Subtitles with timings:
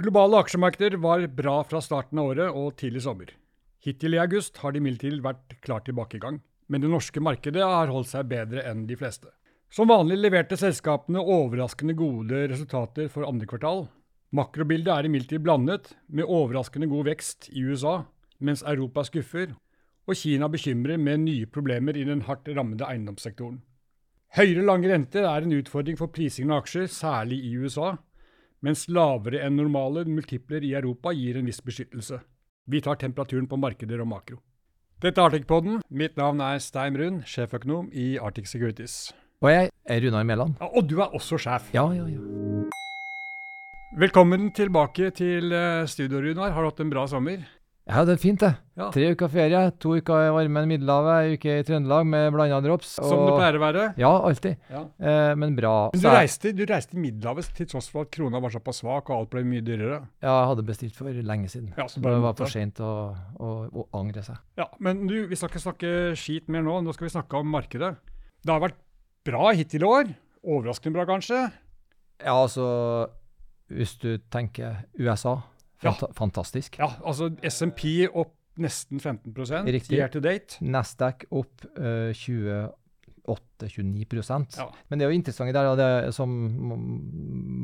[0.00, 3.28] Globale aksjemarkeder var bra fra starten av året og til i sommer.
[3.84, 6.38] Hittil i august har det imidlertid vært klar tilbakegang,
[6.72, 9.28] men det norske markedet har holdt seg bedre enn de fleste.
[9.72, 13.84] Som vanlig leverte selskapene overraskende gode resultater for andre kvartal.
[14.32, 17.98] Makrobildet er imidlertid blandet, med overraskende god vekst i USA,
[18.40, 19.52] mens Europa skuffer,
[20.08, 23.60] og Kina bekymrer med nye problemer i den hardt rammede eiendomssektoren.
[24.38, 27.98] Høyere lange renter er en utfordring for prisingen av aksjer, særlig i USA,
[28.62, 32.20] mens lavere enn normale multipler i Europa gir en viss beskyttelse.
[32.70, 34.38] Vi tar temperaturen på markeder og makro.
[35.02, 35.80] Dette er Arctic-podden.
[35.90, 39.10] Mitt navn er Stein Rund, sjeføkonom i Arctic Securities.
[39.42, 40.54] Og jeg er Runar Mæland.
[40.60, 41.72] Ja, og du er også sjef.
[41.74, 42.68] Ja, ja, ja.
[43.98, 46.54] Velkommen tilbake til eh, studio, Runar.
[46.54, 47.42] Har du hatt en bra sommer?
[47.92, 48.50] Jeg det er fint, det.
[48.78, 48.86] Ja.
[48.94, 52.94] Tre uker ferie, to uker i varmen Middelhavet, ei uke i Trøndelag med blanda drops.
[52.96, 53.82] Som det pleier å være?
[54.00, 54.62] Ja, alltid.
[54.72, 54.80] Ja.
[54.96, 55.74] Eh, men bra.
[55.92, 59.18] Men du reiste, du reiste Middelhavet til tross for at krona var såpass svak og
[59.18, 60.00] alt ble mye dyrere?
[60.24, 61.74] ja, jeg hadde bestilt for lenge siden.
[61.76, 62.92] Ja, så det var for seint å,
[63.36, 64.40] å, å angre seg.
[64.56, 66.80] Ja, men du, vi skal ikke snakke skit mer nå.
[66.86, 67.92] Nå skal vi snakke om markedet.
[68.40, 68.80] Det har vært
[69.28, 70.16] bra hittil i år.
[70.42, 71.44] Overraskende bra, kanskje.
[72.22, 72.64] Ja, altså
[73.72, 75.42] Hvis du tenker USA,
[75.84, 75.94] Ja.
[76.14, 76.78] fantastisk.
[76.78, 79.32] Ja, altså SMP opp nesten 15
[79.66, 79.96] Riktig.
[79.96, 80.58] year to date.
[80.60, 82.12] Nasdaq opp uh,
[83.22, 84.66] 28-29 Ja.
[84.90, 86.28] Men det er jo interessant der, er det som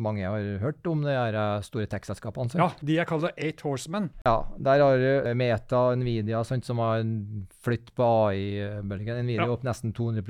[0.02, 2.54] mange har hørt om, det er eh, store tech-selskapene.
[2.60, 4.10] Ja, de jeg kaller Eight Horsemen.
[4.24, 7.02] Ja, der har du Meta, Nvidia, sant, som har
[7.66, 9.24] flytt på AI-bølgen.
[9.26, 9.52] Nvidia Ja.
[9.56, 10.22] opp nesten 200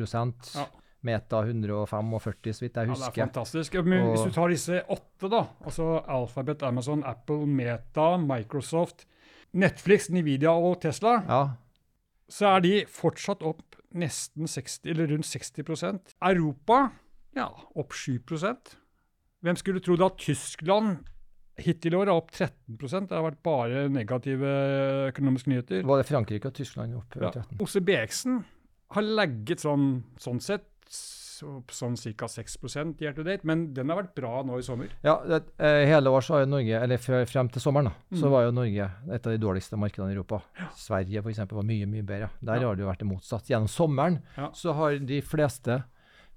[0.57, 0.67] Ja.
[1.07, 3.05] Meta 145, så vidt jeg husker.
[3.07, 3.75] Ja, det er fantastisk.
[3.87, 9.07] Men hvis du tar disse åtte, da, altså Alphabet, Amazon, Apple, Meta, Microsoft,
[9.55, 11.43] Netflix, Nvidia og Tesla, Ja,
[12.29, 16.91] så er de fortsatt opp nesten 60, eller rundt 60% Europa,
[17.39, 18.75] ja, opp 7%
[19.41, 21.07] Hvem skulle trodd at Tyskland
[21.63, 24.51] hittil i år er opp 13 Det har vært bare negative
[25.13, 25.83] økonomiske nyheter.
[25.87, 27.31] var det Frankrike og Tyskland opp Ja.
[27.31, 27.59] 13?
[27.63, 28.45] OCBX-en
[28.91, 32.27] har legget sånn, sånn sett sånn ca.
[32.29, 32.57] 6
[33.01, 34.89] year to date, men den har vært bra nå i sommer.
[35.05, 38.25] Ja, det, eh, hele år så har jo Norge, eller frem til sommeren, da, så
[38.27, 38.31] Mm.
[38.31, 40.43] var jo Norge et av de dårligste markedene i Europa.
[40.75, 42.31] Sverige for eksempel var mye, mye bedre.
[42.43, 42.67] Der Ja.
[42.69, 43.47] har det jo vært det motsatt.
[43.47, 44.51] Gjennom sommeren Ja.
[44.51, 45.85] så har de fleste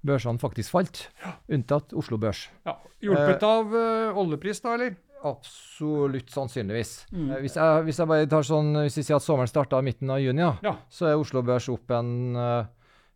[0.04, 1.08] børsene faktisk falt,
[1.50, 2.48] unntatt Oslo Børs.
[2.66, 4.96] Ja, Hjulpet av eh, oljepris, da, eller?
[5.24, 7.06] Absolutt sannsynligvis.
[7.12, 7.30] Mm.
[7.30, 9.82] Eh, Hvis, jeg, hvis jeg bare tar sånn, hvis vi sier at sommeren starta i
[9.82, 10.76] midten av juni, ja, Ja.
[10.90, 12.64] så er Oslo Børs opp en uh,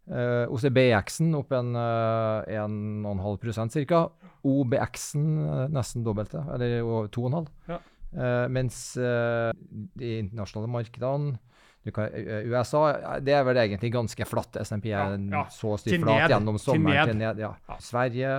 [0.07, 4.05] OCBX-en opp en uh, 1,5 ca.
[4.47, 7.49] OBX-en uh, nesten dobbelte, eller o- 2,5.
[7.73, 7.81] Ja.
[8.17, 9.51] Uh, mens uh,
[9.99, 11.39] de internasjonale markedene
[11.87, 14.57] du kan, eh, USA eh, det er vel egentlig ganske flatt.
[14.67, 15.43] SMP er Ja, ja.
[15.55, 17.13] så styrflat Til flat gjennom til sommeren ned.
[17.13, 17.43] til ned.
[17.45, 17.77] Ja.
[17.79, 18.33] Sverige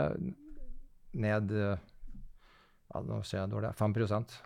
[1.15, 1.77] ned eh,
[2.91, 3.95] ja, nå ser jeg dårlig, 5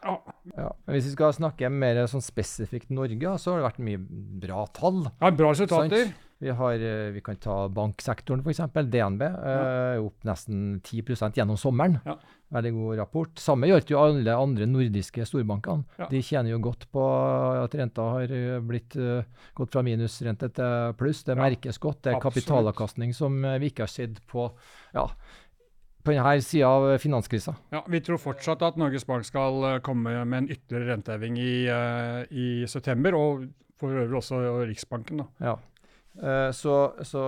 [0.05, 0.13] Ja.
[0.57, 0.67] ja.
[0.85, 4.01] Men hvis vi skal snakke mer sånn spesifikt Norge, så har det vært mye
[4.45, 5.01] bra tall.
[5.21, 6.05] ja, bra resultater.
[6.11, 6.27] Sant?
[6.41, 8.63] Vi, har, eh, vi kan ta banksektoren, f.eks.
[8.73, 11.99] DNB eh, er opp nesten 10 gjennom sommeren.
[12.05, 12.15] Ja.
[12.51, 13.37] Veldig god rapport.
[13.39, 15.85] Samme gjør jo alle andre nordiske storbankene.
[16.01, 16.07] Ja.
[16.09, 17.05] De tjener jo godt på
[17.61, 19.21] at renta har eh, blitt uh,
[19.55, 21.21] gått fra minusrente til pluss.
[21.29, 22.01] Det Ja, merkes godt.
[22.01, 22.41] Det er absolutt.
[22.41, 24.49] kapitalavkastning som vi ikke har sett på
[24.97, 25.05] ja,
[26.01, 27.53] på denne sida av finanskrisa.
[27.69, 31.55] Ja, Vi tror fortsatt at Norges Bank skal komme med en ytterligere renteheving i,
[32.33, 33.45] i september, og
[33.77, 35.21] for øvrig også Riksbanken.
[35.21, 35.51] da.
[35.53, 35.59] Ja.
[36.19, 36.75] Eh, så,
[37.07, 37.21] så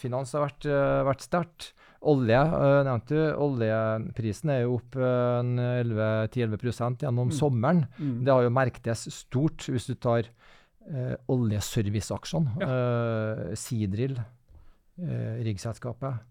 [0.00, 1.72] finans har vært, uh, vært sterkt.
[2.08, 3.22] Olje eh, nevnte du.
[3.42, 7.34] Oljeprisen er jo opp eh, en 11-11 gjennom Mm.
[7.34, 7.80] sommeren.
[7.98, 8.20] Mm.
[8.24, 10.28] Det har jo merktes stort hvis du tar
[10.88, 12.54] eh, oljeserviceaksjene.
[12.62, 14.14] Uh, Seadrill,
[15.02, 16.22] eh, riggselskapet.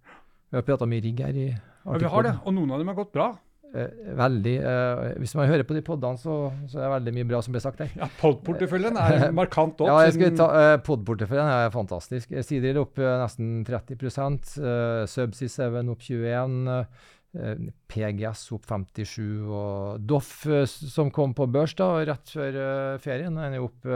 [0.50, 2.88] Vi har prata mye rigg her i Ja, vi har det, og noen av dem
[2.88, 3.28] har gått bra.
[3.76, 4.54] Eh, veldig.
[4.64, 6.38] eh, hvis man hører på de podene, så,
[6.72, 7.92] så er det veldig mye bra som blir sagt der.
[8.00, 9.90] Ja, Pod-porteføljen er markant opp.
[9.90, 12.32] Ja, jeg skulle ta uh, Pod-porteføljen er fantastisk.
[12.48, 19.20] Sidril opp nesten 30 uh, Subsea 7 opp 21 eh, PGS opp 57
[19.52, 20.32] og Doff,
[20.66, 22.58] som kom på børs da, rett før
[23.04, 23.92] ferien, den er opp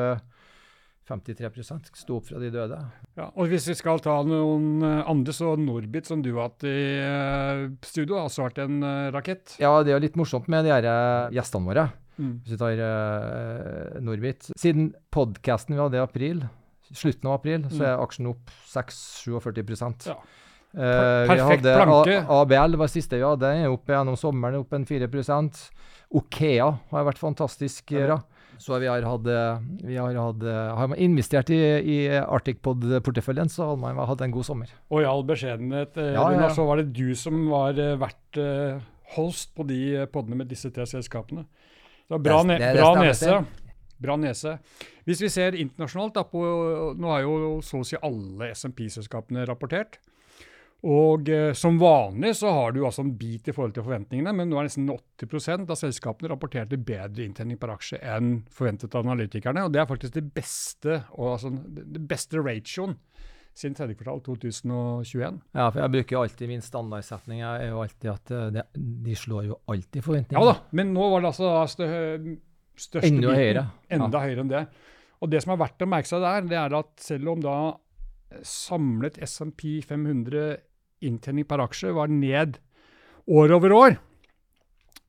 [1.12, 2.78] 53 Sto opp fra de døde.
[3.18, 6.66] Ja, og hvis vi skal ta noen eh, andre, så Norbit, som du har hatt
[6.68, 9.58] i eh, studio, har også vært en eh, rakett.
[9.62, 10.88] Ja, det er jo litt morsomt med de her
[11.36, 11.90] gjestene våre.
[12.22, 12.34] Mm.
[12.44, 14.52] Hvis vi tar uh, Norbit.
[14.60, 16.44] Siden podkasten vi hadde i april,
[16.92, 20.20] slutten av april, så er aksjen opp 6-47 Ja.
[20.72, 22.20] Per perfekt hadde planke.
[22.32, 25.66] ABL var siste vi hadde, er opp gjennom sommeren opp en 4%
[26.16, 28.22] Okea har vært fantastisk Ja.
[28.62, 32.60] Så vi har hatt, eh, vi har, hatt eh, har man investert i, i Arctic
[32.62, 34.70] Pod-porteføljen, så har man hatt en god sommer.
[34.94, 36.54] Og i all beskjedenhet, eh, Ja, ja, Runar, ja.
[36.54, 38.38] så var det du som var vært
[39.16, 41.48] host på de podene med disse tre selskapene.
[42.08, 43.46] Så bra, ne det- det bra nese.
[44.02, 44.60] Bra nese.
[45.06, 46.42] Hvis vi ser internasjonalt, da, på,
[46.98, 49.98] nå har jo så å si alle SMP-selskapene rapportert.
[50.82, 54.50] Og eh, som vanlig så har du altså en bit i forhold til forventningene, men
[54.50, 59.68] nå er nesten 80% av selskapene rapporterte bedre inntjening per aksje enn forventet av analytikerne.
[59.68, 62.98] Og det er faktisk det beste, og altså, det beste ratioen
[63.54, 65.38] siden tredje kvartal 2021.
[65.54, 68.66] Ja, for jeg bruker alltid min standardsetning er jo alltid at eh, det,
[69.06, 70.42] de slår jo alltid forventningene.
[70.42, 71.92] Ja da, men nå var det altså stø
[72.82, 73.38] største Enda biten.
[73.38, 73.66] høyere.
[73.94, 74.66] Enda høyere enn det.
[75.22, 77.56] Og det som er verdt å merke seg der, det er at selv om da
[78.48, 80.56] samlet SMP 500
[81.06, 82.60] inntjening per aksje var ned
[83.32, 83.98] år over år,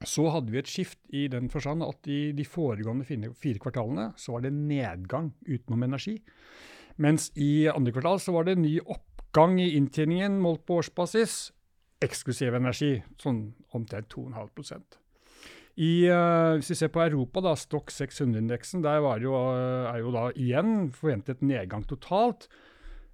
[0.06, 4.34] så hadde vi et skift i den forstand at i de foregående fire, kvartalene så
[4.34, 6.16] var det nedgang utenom energi.
[7.02, 11.52] Mens i andre kvartal så var det ny oppgang i inntjeningen målt på årsbasis,
[12.02, 13.46] eksklusiv energi, sånn
[13.78, 14.98] omtrent 2,5%
[15.80, 20.12] i, uh, Hvis vi ser på Europa, da, Stock 600-indeksen, der jo, eh, er jo
[20.12, 22.48] da igjen forventet nedgang totalt.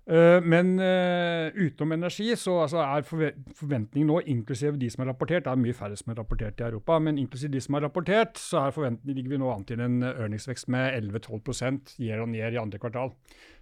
[0.09, 5.11] Eh, men uh, utenom energi så altså, er forve forventningen nå, inklusiv de som er
[5.13, 7.85] rapportert, det er mye færre som er rapportert i Europa, men inklusiv de som er
[7.85, 12.57] rapportert, så er ligger vi nå an til en earningsvekst med 11-12 year on year
[12.57, 13.13] i andre kvartal.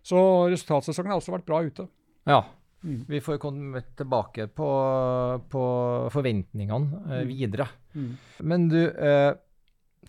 [0.07, 0.21] Så
[0.53, 1.89] resultatsesongen har også vært bra ute.
[2.31, 2.45] Ja.
[2.87, 3.01] Mm.
[3.09, 4.69] Vi får komme tilbake på,
[5.51, 5.65] på
[6.15, 7.29] forventningene eh, Mm.
[7.33, 7.67] videre.
[7.95, 8.13] Mm.
[8.47, 9.33] Men du, eh,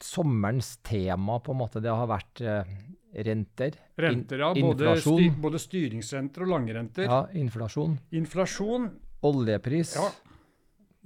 [0.02, 2.76] sommerens tema på en måte, det har vært eh,
[3.14, 3.72] renter.
[3.98, 4.54] Renter, ja.
[4.54, 7.08] Både, styr, både styringsrenter og langrenter.
[7.08, 7.98] Ja, inflasjon.
[8.12, 8.90] Inflasjon.
[9.28, 9.96] Oljepris.
[9.96, 10.10] Ja.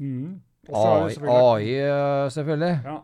[0.01, 0.41] Mm.
[0.71, 2.83] AI, selvfølgelig- AI, eh, selvfølgelig.
[2.85, 3.01] Ja.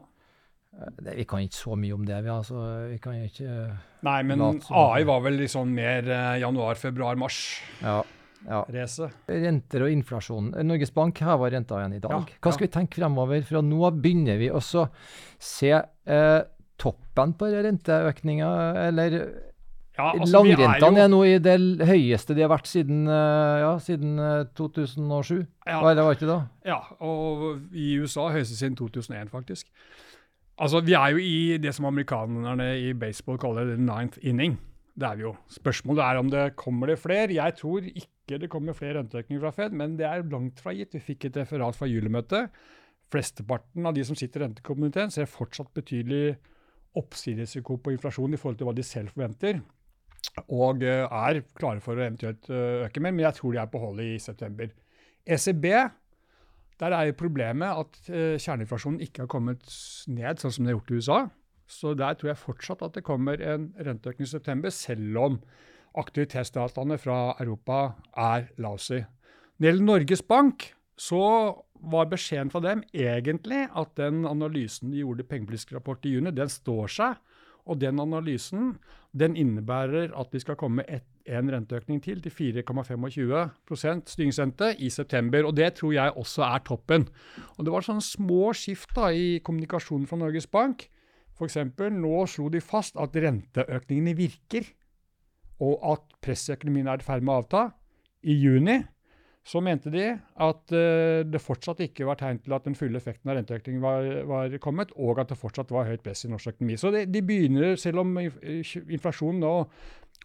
[1.01, 2.29] Det, vi kan ikke så mye om det, vi.
[2.29, 7.15] Altså, vi kan ikke eh, Nei, men AI var vel liksom mer eh, januar, februar,
[7.17, 7.61] mars.
[7.81, 8.03] Ja.
[8.45, 8.63] ja.
[8.69, 9.09] Rese.
[9.27, 10.51] Renter og inflasjon.
[10.67, 12.11] Norges Bank hever renta igjen i dag.
[12.29, 13.41] Ja, Hva skal vi tenke fremover?
[13.47, 14.85] Fra nå begynner vi også
[15.39, 16.41] se eh,
[16.77, 18.49] toppen på renteøkninga,
[18.87, 19.19] eller
[19.97, 23.07] Ja, altså, Langrentene er Langrentene er, jo- nå i det høyeste de har vært siden,
[23.09, 25.47] eh, ja, siden eh, 2007.
[25.65, 25.79] Ja.
[25.81, 26.35] Eller var ikke det?
[26.69, 29.65] Ja, og i USA høyeste siden 2001, faktisk.
[30.59, 34.59] Altså, Vi er jo i det som amerikanerne i baseball kaller the ninth inning.
[34.97, 35.35] Det er vi jo.
[35.49, 37.33] Spørsmålet er om det kommer det flere.
[37.33, 40.93] Jeg tror ikke det kommer flere renteøkninger fra Fed, men det er langt fra gitt.
[40.93, 42.49] Vi fikk et referat fra julemøtet.
[43.11, 46.37] Flesteparten av de som sitter i rentekomiteen, ser fortsatt betydelig
[46.97, 49.61] oppsiderisiko på inflasjon i forhold til hva de selv forventer.
[50.53, 53.71] Og eh, er klare for å eventuelt eh, øke mer, men jeg tror de er
[53.71, 54.73] på hold i september.
[55.27, 55.65] ECB
[56.77, 59.65] der er jo problemet at eh, kjerneinflasjonen ikke har kommet
[60.13, 61.19] ned sånn som det har gjort i USA.
[61.67, 65.39] Så der tror jeg fortsatt at det kommer en renteøkning i september, selv om
[65.97, 69.01] aktivitetsdataene fra Europa er lousy.
[69.01, 70.67] Når det gjelder Norges Bank,
[70.97, 71.23] så
[71.77, 76.33] var beskjeden fra dem egentlig at den analysen de gjorde i pengepolitisk rapport i juni,
[76.33, 77.19] den står seg.
[77.67, 78.77] Og den analysen
[79.17, 85.45] den innebærer at vi skal komme med en renteøkning til, til 4,25% styringsrente i september.
[85.45, 87.07] Og det tror jeg også er toppen.
[87.57, 90.87] Og det var sånne små skift da, i kommunikasjonen fra Norges Bank.
[91.37, 91.59] F.eks.
[91.93, 94.71] nå slo de fast at renteøkningene virker,
[95.61, 97.63] og at presset er i ferd med å avta.
[98.23, 98.79] I juni
[99.47, 103.31] så mente de at uh, det fortsatt ikke var tegn til at den fulle effekten
[103.31, 106.75] av renteøkningen var, var kommet, og at det fortsatt var høyt press i norsk økonomi.
[106.79, 109.53] Så de, de begynner, selv om inflasjonen nå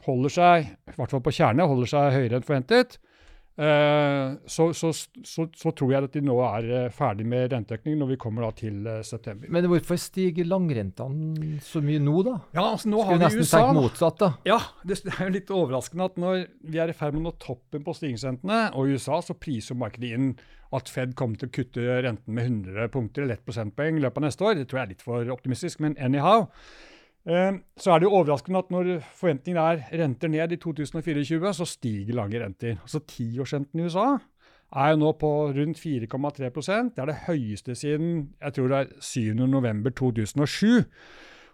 [0.06, 2.98] holder seg, i hvert fall på kjerne, holder seg høyere enn forventet,
[4.48, 8.12] så, så, så, så tror jeg at de nå er eh, ferdig med renteøkning når
[8.14, 9.50] vi kommer da til eh, september.
[9.52, 12.38] Men hvorfor stiger langrentene så mye nå, da?
[12.56, 13.60] Ja, altså nå Skulle har vi nesten USA.
[13.60, 14.30] tenkt motsatt, da.
[14.48, 17.28] Ja, det det er jo litt overraskende at når vi er i ferd med å
[17.28, 20.32] nå toppen på stigningsrentene, og i USA så priser markedet inn
[20.72, 24.22] at Fed kommer til å kutte renten med 100 punkter eller 1 prosentpoeng i løpet
[24.22, 24.56] av neste år.
[24.56, 26.46] Det tror jeg er litt for optimistisk, men anyhow.
[27.26, 31.64] Eh, Så er det jo overraskende at når forventningen er renter ned i 2024, så
[31.64, 32.78] stiger lange renter.
[32.82, 34.18] Altså Tiårsrenten i USA
[34.72, 38.86] er jo nå på rundt 4,3% Det er det høyeste siden jeg tror det er
[39.00, 39.34] 7.
[39.46, 40.84] november 2007.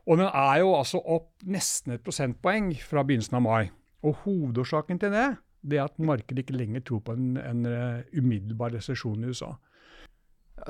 [0.06, 3.70] Og den er jo altså opp nesten et prosentpoeng fra begynnelsen av mai.
[4.02, 5.36] Og hovedårsaken til det,
[5.68, 9.52] det er at markedet ikke lenger tror på en, en eh, umiddelbar resesjon i USA.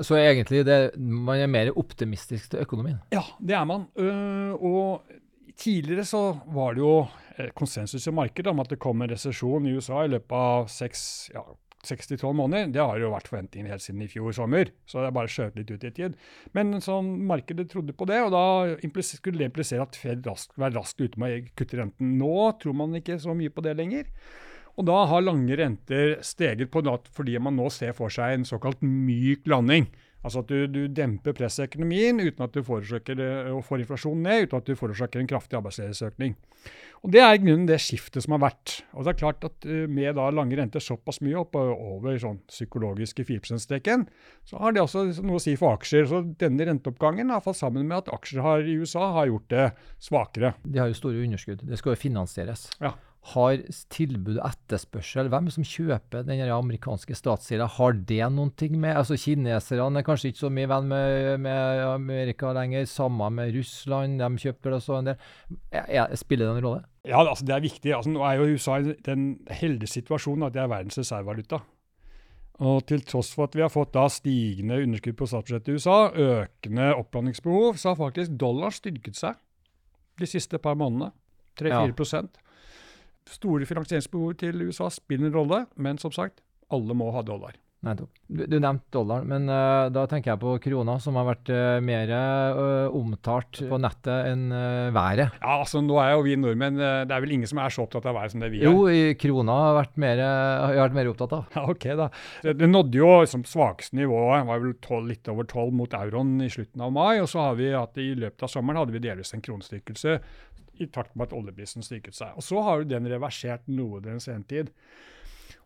[0.01, 2.99] Så egentlig det, man er mer optimistisk til økonomien.
[3.13, 3.87] Ja, det er man.
[3.99, 5.03] Øh, og
[5.59, 6.21] tidligere så
[6.53, 6.93] var det jo
[7.37, 10.69] eh, konsensus i markedet om at det kom en resesjon i USA i løpet av
[10.71, 11.01] seks,
[11.33, 11.43] ja,
[11.87, 12.71] 6-12 måneder.
[12.73, 15.59] Det har jo vært forventningene helt siden i fjor sommer, så det er bare skjøt
[15.59, 16.17] litt ut i tid.
[16.57, 18.43] Men sånn, markedet trodde på det, og da
[19.05, 22.17] skulle det implisere at Fed raskt, være raskt ute med å kutte renten.
[22.19, 24.11] Nå tror man ikke så mye på det lenger.
[24.79, 28.47] Og da har lange renter steget på natt fordi man nå ser for seg en
[28.47, 29.89] såkalt myk landing.
[30.19, 33.85] Altså at du, du demper presset i økonomien uten at du forårsaker eh, og får
[33.85, 36.33] inflasjonen ned, uten at du forårsaker en kraftig arbeidsledighetsøkning.
[36.99, 38.81] Og Det er i grunnen det skiftet som har vært.
[38.91, 42.41] Og det er klart at eh, Med da lange renter såpass mye opp over sånn
[42.51, 44.07] psykologiske 4 %-streken,
[44.47, 46.07] så har det også noe å si for aksjer.
[46.11, 49.69] Så denne renteoppgangen, har falt sammen med at aksjer har, i USA har gjort det
[50.03, 50.55] svakere.
[50.67, 51.63] De har jo store underskudd.
[51.63, 52.67] Det skal jo finansieres.
[52.83, 52.97] Ja
[53.33, 53.59] har
[53.91, 55.27] tilbud og etterspørsel.
[55.31, 57.67] Hvem som kjøper den amerikanske statsgjelda?
[57.75, 61.81] Har det noen ting med altså Kineserne er kanskje ikke så mye venn med, med,
[61.83, 62.87] Amerika lenger.
[62.89, 65.27] Samme med Russland, de kjøper det så en del.
[65.71, 66.85] Er, spiller det en rolle?
[67.07, 67.93] Ja, altså det er viktig.
[67.95, 71.61] Altså, nå er jo USA i den heldige situasjonen at det er verdens reservevaluta.
[72.59, 75.99] Og til tross for at vi har fått da stigende underskudd på statsbudsjettet i USA,
[76.11, 79.39] økende opplandingsbehov, så har faktisk dollar styrket seg
[80.19, 81.13] de siste par månedene.
[81.59, 82.23] 3-4 ja.
[83.29, 86.41] Store finansieringsbehov til USA spiller en rolle, men som sagt,
[86.73, 87.57] alle må ha dollar.
[87.79, 88.11] Nettopp.
[88.27, 91.77] Du, du, nevnte dollaren, men uh, da tenker jeg på krona, som har vært uh,
[91.79, 94.51] mer uh, omtalt på nettet enn
[94.91, 95.37] været.
[95.39, 98.09] Ja, altså Nå er jo vi nordmenn Det er vel ingen som er så opptatt
[98.09, 98.67] av været som det vi er?
[98.67, 101.47] Jo, i krona har vært mer, har vært mer opptatt av.
[101.55, 102.09] Ja, ok da.
[102.43, 106.51] Det, nådde jo liksom svakeste nivået, var vel 12, litt over 12 mot euroen i
[106.51, 107.21] slutten av mai.
[107.23, 110.19] Og så har vi at i løpet av sommeren hadde vi delvis en kronestyrkelse
[110.79, 112.35] i takt med at oljeprisen styrket seg.
[112.35, 114.73] Og Så har jo den reversert noe den senere tid.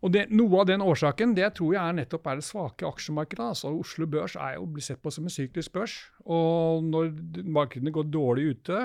[0.03, 3.51] Og det, Noe av den årsaken det tror jeg er nettopp er det svake aksjemarkedet.
[3.53, 5.95] altså Oslo Børs er jo blir sett på som en syklisk børs.
[6.27, 7.13] Og når
[7.47, 8.81] markedene går dårlig ute,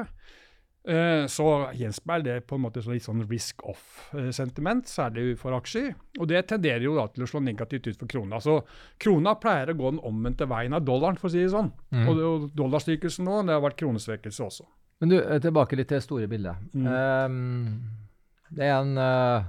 [0.87, 5.90] eh, så gjenspeiler det på en måte litt sånn risk off-sentiment, særlig for aksjer.
[6.20, 8.38] Og det tenderer jo da til å slå negativt ut for krona.
[8.44, 8.61] Så
[9.02, 11.73] krona pleier å gå den omvendte veien av dollaren, for å si det sånn.
[11.90, 12.06] Mm.
[12.14, 14.70] Og dollarstyrkelsen nå, det har vært kronesvekkelse også.
[14.99, 16.59] Men du, eh, tilbake litt til det store bildet.
[16.75, 16.88] Mm.
[16.88, 19.47] Um, det er en uh,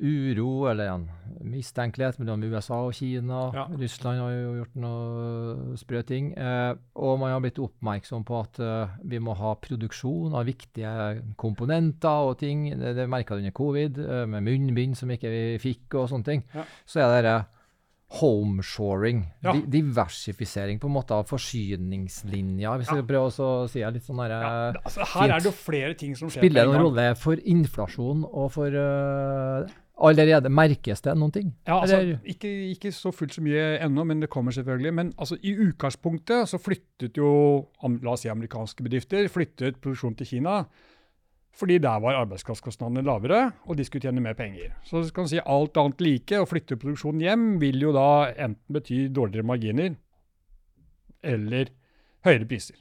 [0.00, 1.06] uro, eller en
[1.50, 3.42] mistenkelighet mellom USA og Kina.
[3.56, 3.66] Ja.
[3.80, 6.30] Russland har jo gjort noe sprø ting.
[6.38, 10.92] Uh, og man har blitt oppmerksom på at uh, vi må ha produksjon av viktige
[11.40, 12.68] komponenter og ting.
[12.78, 13.98] Det, det merka du under covid,
[14.30, 16.46] med munnbind som ikke vi fikk og sånne ting.
[16.54, 16.68] Ja.
[16.86, 17.40] Så er det
[18.18, 19.22] homeshoring.
[19.44, 19.52] Ja.
[19.54, 22.80] Di diversifisering på en måte av forsyningslinjer.
[22.80, 22.96] Hvis ja.
[22.98, 24.48] vi prøver å si litt sånn der ja,
[24.80, 26.42] altså, Her er det jo flere ting som skjer.
[26.42, 31.48] Spiller det noen rolle for inflasjon og for uh, Allerede merkes det noen ting?
[31.68, 34.94] Ja, altså, ikke, ikke, så fullt så mye ennå, men det kommer selvfølgelig.
[34.96, 37.32] Men altså, i utgangspunktet så flyttet jo
[38.00, 40.62] la oss si amerikanske bedrifter flyttet produksjon til Kina.
[41.56, 44.70] Fordi der var arbeidskraftkostnadene lavere, og de skulle tjene mer penger.
[44.86, 49.02] Så kan si alt annet like, å flytte produksjonen hjem vil jo da enten bety
[49.12, 49.96] dårligere marginer
[51.26, 51.72] eller
[52.24, 52.78] høyere priser.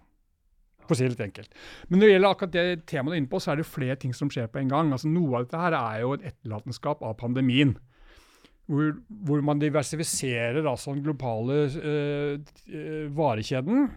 [0.86, 1.52] For å si det litt enkelt.
[1.90, 3.98] Men når det gjelder akkurat det temaet du er inne på, så er det flere
[4.02, 4.94] ting som skjer på en gang.
[4.96, 7.76] Altså Noe av dette her er jo et etterlatenskap av pandemien.
[8.70, 8.94] Hvor,
[9.26, 12.58] hvor man diversifiserer altså den globale øh,
[13.18, 13.90] varekjeden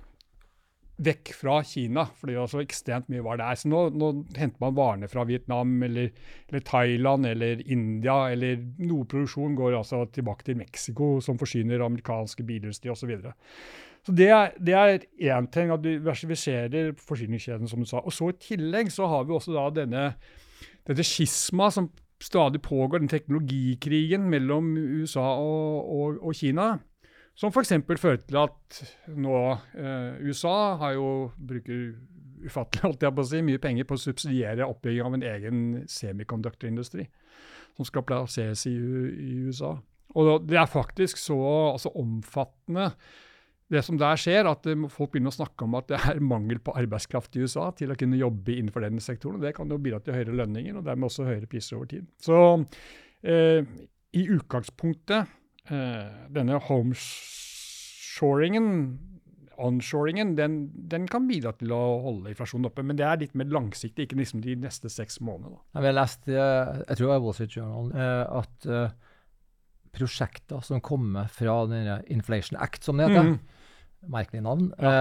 [1.01, 3.57] vekk fra Kina, fordi det var så ekstremt mye var der.
[3.59, 6.11] Så nå, nå henter man varene fra Vietnam eller,
[6.51, 12.45] eller, Thailand eller India, eller noe produksjon går altså tilbake til Mexico, som forsyner amerikanske
[12.47, 13.03] bilindustri osv.
[13.03, 13.35] Så, videre.
[14.07, 18.05] så det er én ting, at du diversifiserer forsyningskjeden, som du sa.
[18.05, 20.07] Og så i tillegg så har vi også da denne,
[20.87, 21.91] dette skisma som
[22.23, 26.77] stadig pågår, den teknologikrigen mellom USA og, og, og Kina
[27.39, 27.73] som f.eks.
[27.99, 28.83] fører til at
[29.17, 29.39] nå
[29.79, 31.95] eh, USA har jo, bruker
[32.43, 35.65] ufattelig holdt jeg på å si, mye penger på å subsidiere oppbygging av en egen
[35.91, 37.09] semikonduktorindustri
[37.73, 39.75] som skal plasseres i, i, USA.
[40.12, 41.39] Og det er faktisk så
[41.73, 42.91] altså, omfattende
[43.73, 46.59] det som der skjer, at uh, folk begynner å snakke om at det er mangel
[46.61, 49.39] på arbeidskraft i USA til å kunne jobbe innenfor den sektoren.
[49.39, 52.11] og Det kan jo bidra til høyere lønninger og dermed også høyere priser over tid.
[52.21, 52.37] Så
[53.25, 53.65] eh,
[54.12, 58.66] i utgangspunktet Eh, denne homeshoringen,
[59.62, 60.57] onshoringen, den,
[60.90, 62.83] den, kan bidra til å holde inflasjonen oppe.
[62.87, 65.61] Men det er litt mer langsiktig, ikke liksom de neste seks månedene.
[65.76, 68.69] Jeg lest, jeg tror det var Wall Street Journal, eh, at
[69.92, 74.09] prosjekter som kommer fra denne Inflation Act, som det heter, mm.
[74.12, 74.92] merkelig navn, ja.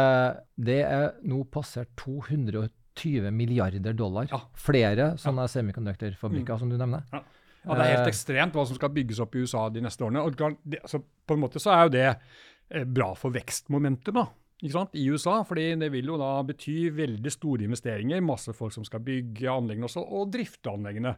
[0.59, 4.27] det er nå passert 220 milliarder dollar.
[4.31, 4.43] Ja.
[4.59, 5.53] Flere sånne ja.
[5.55, 6.59] semikonduktorfabrikker mm.
[6.59, 7.07] som du nevner.
[7.13, 7.23] Ja.
[7.61, 8.11] Ja, Det er helt eh.
[8.13, 10.23] ekstremt hva som skal bygges opp i USA de neste årene.
[10.25, 14.25] og det, altså, På en måte så er jo det eh, bra for vekstmomentet da,
[14.61, 15.43] i USA.
[15.43, 19.89] fordi det vil jo da bety veldig store investeringer, masse folk som skal bygge anleggene
[19.89, 21.15] også, og drifte anleggene.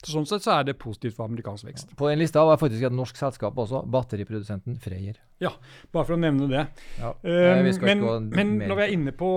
[0.00, 1.90] Så sånn sett så er det positivt for amerikansk vekst.
[1.98, 5.18] På en liste var faktisk et norsk selskap også, batteriprodusenten Freyr.
[5.44, 5.52] Ja,
[5.92, 6.64] bare for å nevne det.
[6.96, 9.30] Ja, um, men, men når vi er inne på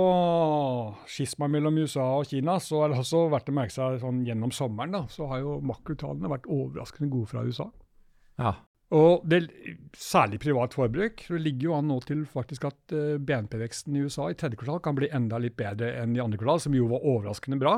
[1.12, 4.56] skisma mellom USA og Kina, så er det også verdt å merke seg sånn gjennom
[4.56, 7.68] sommeren da, så har jo makrotallene vært overraskende gode fra USA.
[8.40, 8.56] Ja.
[8.94, 9.48] Og det,
[9.98, 11.26] Særlig privat forbruk.
[11.28, 14.82] Det ligger jo an nå til faktisk at uh, BNP-veksten i USA i tredje kvartal
[14.86, 17.76] kan bli enda litt bedre enn i andre kvartal, som jo var overraskende bra.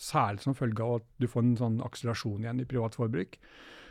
[0.00, 3.36] Særlig som følge av at du får en sånn akselerasjon igjen i privat forbruk.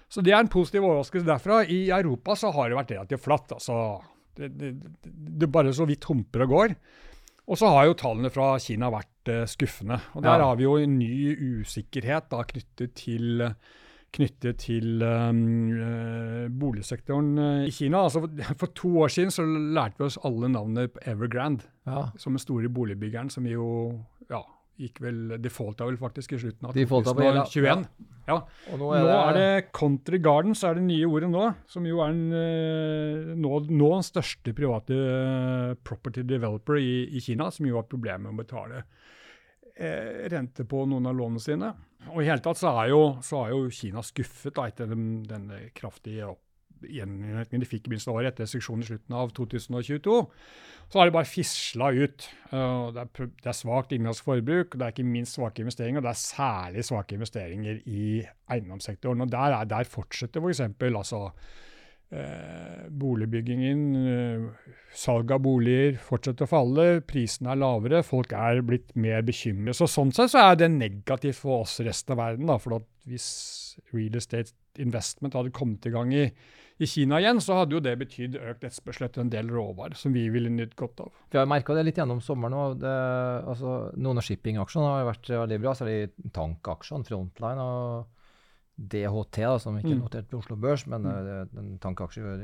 [0.10, 1.60] Så det er en positiv overraskelse derfra.
[1.70, 3.54] I Europa så har det vært relativt flatt.
[3.60, 3.78] altså.
[4.40, 4.72] Det, det,
[5.42, 6.74] det bare så vidt humper og går.
[7.50, 10.00] Og så har jo tallene fra Kina vært uh, skuffende.
[10.18, 10.50] Og der ja.
[10.50, 11.14] har vi jo en ny
[11.62, 13.46] usikkerhet da, knyttet til
[14.16, 15.40] knyttet til um,
[16.60, 18.04] boligsektoren eh, i Kina.
[18.08, 22.08] Altså for, for, to år siden så lærte vi oss alle navnet på Evergrande, ja.
[22.20, 23.68] som den store boligbyggeren som jo
[24.32, 24.42] ja,
[24.80, 27.86] gikk vel Defaulta vel faktisk i slutten av 2021.
[28.30, 28.38] Ja.
[28.70, 32.02] Og nå er, nå er, det Country Gardens er det nye ordet nå, som jo
[32.06, 35.00] er den nå, nå den største private
[35.86, 38.84] property developer i, i, Kina, som jo har problemer med å betale
[39.76, 41.74] eh, rente på noen av lånene sine.
[42.08, 45.26] Og i hele tatt så er jo, så er jo Kina skuffet da, etter den,
[45.28, 46.32] denne kraftige
[46.80, 50.20] gjeninnretningen de fikk i begynnelsen av året etter restriksjonen i slutten av 2022.
[50.90, 52.28] Så har det bare fisla ut.
[52.54, 56.00] Uh, det er, det er svakt innenlandsk forbruk, det er ikke minst svake investeringer.
[56.00, 58.06] Og det er særlig svake investeringer i
[58.50, 59.26] eiendomssektoren.
[59.28, 60.64] Og der, er, der fortsetter f.eks.
[60.80, 61.69] For altså Eh,
[62.10, 69.22] boligbyggingen, eh, salg av boliger fortsetter å falle, prisene er lavere, folk er blitt mer
[69.22, 69.78] bekymret.
[69.78, 72.50] Så Sånn sett så er det negativt for oss resten av verden.
[72.50, 76.32] Da, for Hvis real estate investment hadde kommet i gang i,
[76.80, 80.14] i Kina igjen, så hadde jo det betydd økt etterspørsel etter en del råvarer som
[80.14, 81.10] vi ville nytt godt av.
[81.32, 82.86] Vi har merka det litt gjennom sommeren òg.
[82.86, 87.66] Altså, noen av shippingaksjene har vært veldig bra, særlig tankaksjene, Frontline.
[87.66, 88.19] og
[88.80, 90.04] DHT, da, som ikke er mm.
[90.06, 91.16] notert på Oslo Børs, men mm.
[91.28, 92.36] uh, en tankeaksje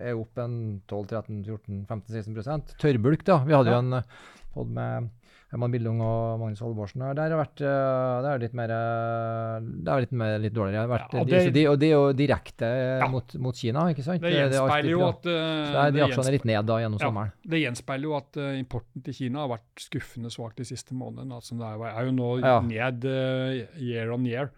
[0.00, 0.54] er opp en
[0.88, 3.42] 12-13-14-15-16% Tørrbulk, da.
[3.44, 3.76] Vi hadde ja.
[3.76, 5.10] jo en uh, pod med
[5.52, 7.02] Herman Billung og Magnus Holborsen.
[7.12, 10.88] Der har vært uh, det er litt mer Det er litt, mer, litt dårligere.
[10.88, 12.70] Vært, ja, det, de, og det er jo direkte
[13.02, 13.10] ja.
[13.12, 14.24] mot, mot, Kina, ikke sant?
[14.24, 17.36] Det gjenspeiler jo at uh, De aksjene er litt ned da gjennom sommeren.
[17.44, 21.36] Det gjenspeiler jo at uh, importen til Kina har vært skuffende svak de siste månedene.
[21.36, 22.32] Altså, det er, er jo nå
[22.72, 24.54] ned year on year.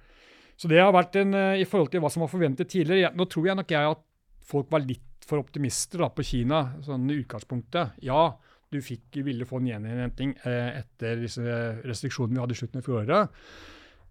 [0.56, 3.26] Så det har vært en, eh, I forhold til hva som var forventet tidligere Nå
[3.30, 4.02] tror jeg nok jeg at
[4.44, 7.94] folk var litt for optimister da, på Kina sånn i utgangspunktet.
[8.04, 8.36] Ja,
[8.68, 11.44] du fikk, ville få en gjeninnhenting eh, etter disse
[11.86, 13.46] restriksjonene vi hadde i slutten av fjoråret.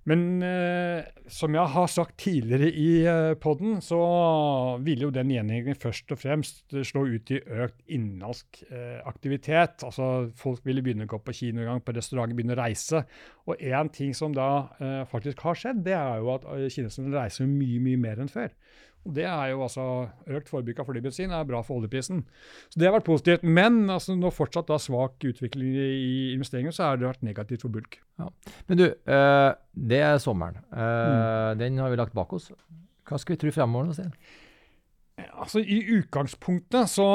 [0.10, 4.00] Men eh, som jeg har sagt tidligere i eh, poden, så
[4.84, 9.86] ville jo den gjengjengingen først og fremst slå ut i økt innenlandsk eh, aktivitet.
[9.88, 13.06] Altså Folk ville begynne å gå på kino en gang, på restauranter, begynne å reise.
[13.48, 14.50] Og én ting som da
[14.84, 18.32] eh, faktisk har skjedd, det er jo at eh, kineserne reiser mye, mye mer enn
[18.32, 18.52] før.
[19.04, 19.86] Det er jo altså
[20.32, 22.22] Økt forbruk av flybensin er bra for oljeprisen.
[22.72, 23.44] Så Det har vært positivt.
[23.44, 27.74] Men altså, når fortsatt da svak utvikling i investeringer, så har det vært negativt for
[27.74, 28.00] bulk.
[28.22, 28.30] Ja.
[28.70, 30.62] Men du, uh, det er sommeren.
[30.72, 31.60] Uh, mm.
[31.60, 32.52] Den har vi lagt bak oss.
[33.04, 33.92] Hva skal vi tro fremover?
[33.92, 34.14] nå,
[35.38, 37.08] Altså, I utgangspunktet så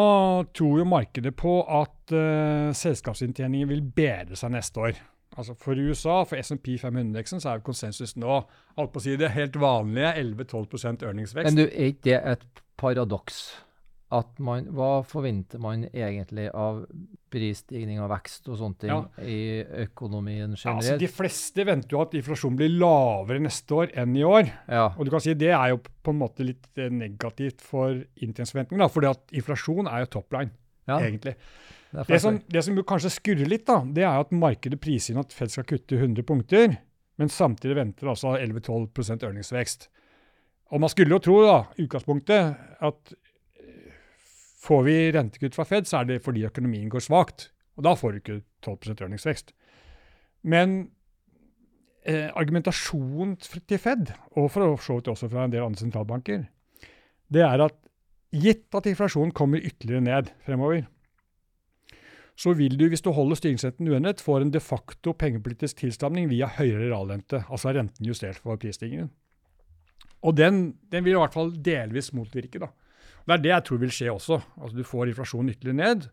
[0.55, 5.01] tror jo markedet på at uh, selskapsinntjeningen vil bedre seg neste år.
[5.37, 8.41] Altså For USA, for SMP 500-indeksen, så er konsensus nå
[8.79, 11.51] alt på å si det helt vanlige 11-12% ørningsvekst.
[11.51, 13.43] Men du, er ikke det et paradoks?
[14.09, 16.79] At man, hva forventer man egentlig av
[17.29, 19.03] prisstigning og vekst og sånne ting ja.
[19.21, 20.65] i økonomien generelt?
[20.65, 24.49] Ja, altså de fleste venter jo at inflasjonen blir lavere neste år enn i år.
[24.65, 24.87] Ja.
[24.97, 28.89] Og du kan si Det er jo på en måte litt eh, negativt for inntjeningsforventningene.
[28.95, 29.13] For
[29.43, 30.57] inflasjon er jo top line,
[30.89, 31.37] egentlig.
[31.91, 35.23] Det, det, som, det, som, kanskje skurrer litt, da, det er at markedet priser inn
[35.23, 36.75] at Fed skal kutte 100 punkter,
[37.19, 39.89] men samtidig venter altså 11-12% ørningsvekst.
[40.75, 43.15] Og man skulle jo tro, da, utgangspunktet, at
[43.63, 43.95] eh,
[44.61, 47.49] får vi rentekutt fra Fed, så er det fordi økonomien går svakt.
[47.79, 49.55] Og da får du ikke 12% ørningsvekst.
[50.53, 50.77] Men
[52.05, 56.45] eh, argumentasjonen til Fed, og for så vidt også fra en del andre sentralbanker,
[57.33, 57.77] det er at
[58.35, 60.85] gitt at inflasjonen kommer ytterligere ned fremover,
[62.39, 66.47] så vil du, hvis du holder styringsrenten uendret, få en de facto pengepolitisk tilstramning via
[66.59, 69.11] høyere realrente, altså renten justert for prisstigningen.
[70.23, 72.61] Og den, den, vil i hvert fall delvis motvirke.
[72.63, 72.71] da.
[73.29, 74.39] Det er det jeg tror vil skje også.
[74.57, 76.07] Altså Du får inflasjonen ytterligere ned.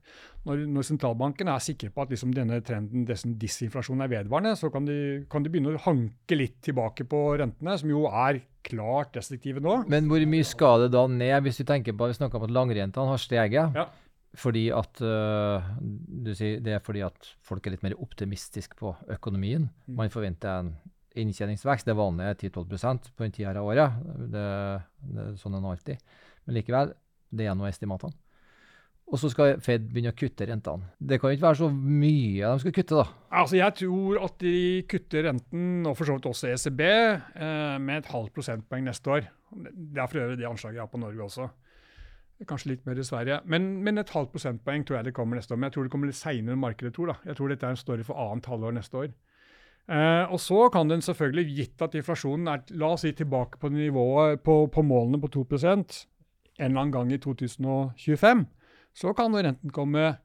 [0.45, 4.69] Når, når sentralbanken er sikre på at liksom denne trenden, dessen disinflasjonen er vedvarende, så
[4.73, 4.97] kan de,
[5.31, 9.83] kan de, begynne å hanke litt tilbake på rentene, som jo er klart restriktive nå.
[9.89, 12.57] Men hvor mye skal det da ned, hvis vi tenker på vi snakker om at
[12.59, 13.79] langrentene har steget?
[13.79, 13.87] Ja.
[14.35, 18.91] Fordi at uh, du sier Det er fordi at folk er litt mer optimistiske på
[19.15, 19.69] økonomien.
[19.87, 19.95] Mm.
[20.01, 20.75] Man forventer en
[21.15, 21.87] inntjeningsvekst.
[21.87, 24.03] Det vanlige er 10-12% på den tida av året.
[24.33, 24.45] Det,
[24.99, 26.13] det, er sånn det alltid.
[26.45, 26.93] Men likevel,
[27.31, 28.17] det er nå estimatene.
[29.05, 30.89] Og så skal Fed begynne å kutte rentene.
[30.97, 33.27] Det kan jo ikke være så mye de skal kutte, da?
[33.37, 34.55] Altså, Jeg tror at de
[34.89, 39.29] kutter renten, og for så vidt også ECB, eh, med et halvt prosentpoeng neste år.
[39.53, 41.49] Det er for øvrig det anslaget jeg har på Norge også.
[42.43, 43.39] Kanskje litt mer i Sverige.
[43.47, 45.59] Men, men, et halvt prosentpoeng tror jeg det kommer neste år.
[45.61, 47.13] Men jeg tror det kommer litt seinere enn markedet tror.
[47.13, 47.15] da.
[47.29, 49.13] Jeg tror dette er en story for annet halvår neste år.
[49.85, 53.69] Eh, og så kan den selvfølgelig, gitt at inflasjonen er la oss si, tilbake på
[53.71, 56.01] nivået på, på målene på 2%
[56.59, 58.45] en eller annen gang i 2025,
[58.95, 60.15] så kan renten komme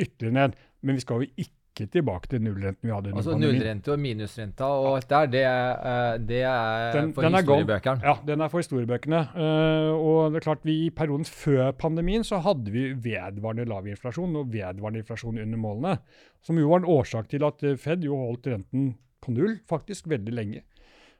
[0.00, 0.56] ytterligere ned.
[0.82, 3.36] Men vi skal jo ikke ikke tilbake til nullrenten vi hadde under altså.
[3.40, 8.00] Nullrente og minusrenta og alt der, det er, eh, det er den, for den historiebøkene?
[8.08, 9.22] Ja, den er for historiebøkene.
[9.36, 13.86] Uh, og det er klart, vi, I perioden før pandemien så hadde vi vedvarende lav
[13.86, 15.98] inflasjon og vedvarende inflasjon under målene.
[16.46, 20.34] Som jo var en årsak til at Fed jo holdt renten på null faktisk veldig
[20.34, 20.64] lenge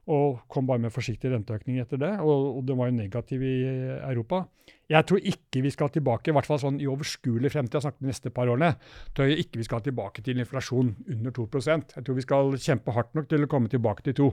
[0.06, 2.12] og kom bare med forsiktig renteøkning etter det.
[2.22, 3.56] Og, og det var jo negativ i
[3.96, 4.44] Europa.
[4.86, 8.04] Jeg tror ikke vi skal tilbake, i hvert fall sånn i overskuelig fremtid, jeg snakket
[8.04, 8.76] de neste par årene,
[9.16, 12.94] tror jeg ikke vi skal tilbake til inflasjon under 2% Jeg tror vi skal kjempe
[12.94, 14.30] hardt nok til å komme tilbake til 2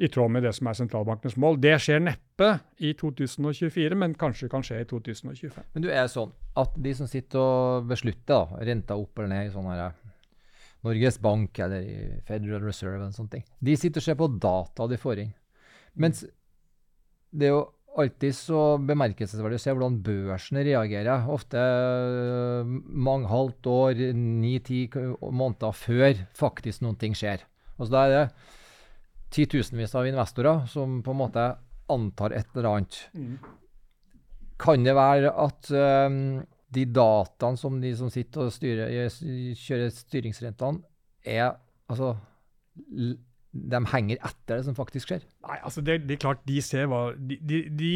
[0.00, 1.58] i tråd med det som er sentralbankenes mål.
[1.60, 5.66] Det skjer neppe i 2024, men kanskje kan skje i 2025.
[5.74, 9.50] Men du er sånn at de som sitter og beslutter da, renta opp eller ned
[9.50, 9.98] i sånne her
[10.86, 13.44] Norges Bank eller Federal Reserve og sånne ting.
[13.60, 15.34] De sitter og ser på data de får inn.
[16.00, 16.24] Mens
[17.30, 17.66] det er jo
[18.00, 21.26] alltid så bemerkelsesverdig å se hvordan børsen reagerer.
[21.30, 22.70] Ofte uh,
[23.08, 27.44] mange halvt år, ni-ti måneder før faktisk noen ting skjer.
[27.76, 28.24] Altså da er det
[29.34, 31.46] titusenvis av investorer som på en måte
[31.90, 33.02] antar et eller annet.
[33.14, 33.36] Mm.
[34.60, 36.40] Kan det være at um,
[36.74, 39.10] de dataene som de som sitter og styrer,
[39.58, 40.84] kjører styringsrentene,
[41.26, 41.52] er
[41.90, 42.14] altså
[43.50, 45.24] De henger etter det som faktisk skjer?
[45.42, 47.92] Nei, altså det, det er klart de ser hva de, de, de,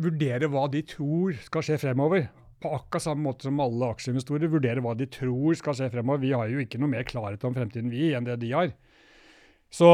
[0.00, 2.30] vurderer hva de tror skal skje fremover.
[2.62, 6.24] På akkurat samme måte som alle aksjeinvestorer vurderer hva de tror skal skje fremover.
[6.24, 8.72] Vi har jo ikke noe mer klarhet om fremtiden vi enn det de har.
[9.68, 9.88] Så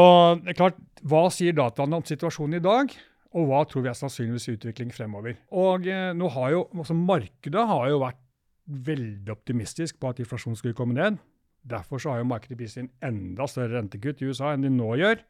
[0.45, 2.95] det er klart, hva sier dataene om situasjonen i dag?
[3.35, 5.39] Og hva tror vi er sannsynligvis utvikling fremover.
[5.59, 8.21] Og eh, nå har jo, altså Markedet har jo vært
[8.65, 11.19] veldig optimistisk på at inflasjonen skulle komme ned.
[11.65, 14.91] Derfor så har jo markedet vist inn enda større rentekutt i USA enn de nå
[15.01, 15.23] gjør.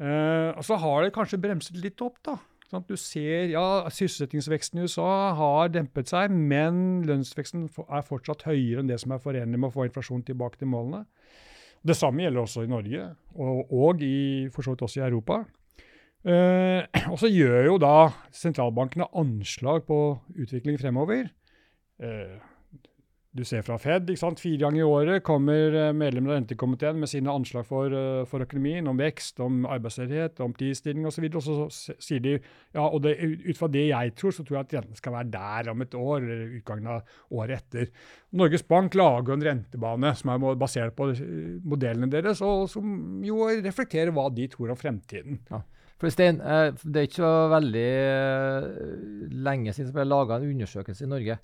[0.00, 2.18] Eh, og så har det kanskje bremset litt opp.
[2.26, 2.38] da.
[2.70, 8.82] Sånn du ser, ja, Sysselsettingsveksten i USA har dempet seg, men lønnsveksten er fortsatt høyere
[8.82, 11.04] enn det som er forenlig med å få inflasjonen tilbake til målene.
[11.82, 13.08] Det samme gjelder også i Norge,
[13.40, 15.40] og, og i, for så vidt også i Europa.
[16.20, 20.00] Uh, og så gjør jo da sentralbankene anslag på
[20.36, 21.30] utvikling fremover.
[22.00, 22.36] Uh,
[23.30, 24.40] du ser fra Fed, ikke sant?
[24.42, 27.94] fire ganger i året kommer eh, medlemmer av rentekomiteen med sine anslag for,
[28.26, 31.28] for, økonomien, om vekst, om arbeidsledighet, om prisstilling osv.
[31.28, 34.42] Og, så, og så sier de ja, og det, ut fra det jeg tror, så
[34.42, 37.92] tror jeg at renten skal være der om et år, eller utgangen av året etter.
[38.34, 41.12] Norges Bank lager en rentebane som er basert på
[41.70, 45.38] modellene deres, og som jo reflekterer hva de tror om fremtiden.
[45.54, 45.62] Ja.
[46.00, 48.68] For Stein, eh, det er ikke så veldig eh,
[49.44, 51.36] lenge siden vi laga en undersøkelse i Norge.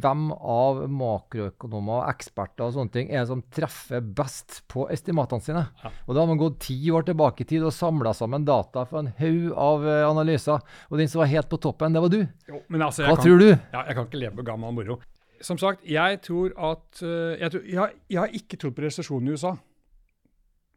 [0.00, 5.44] Hvem av makroøkonomer og eksperter og sånne ting er det som treffer best på estimatene
[5.44, 5.66] sine?
[5.82, 5.92] Ja.
[6.06, 9.02] Og Da har man gått ti år tilbake i tid og samla sammen data fra
[9.02, 10.64] en haug av eh, analyser.
[10.88, 12.22] Og den som var helt på toppen, det var du.
[12.48, 13.48] Jo, altså, Hva kan, tror du?
[13.50, 15.00] Ja, jeg kan ikke leve på gammel moro.
[15.44, 19.36] Som sagt, jeg tror at jeg, tror, jeg, jeg har ikke trodd på resesjonen i
[19.36, 19.54] USA.